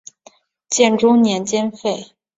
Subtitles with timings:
[0.67, 2.15] 建中年间废。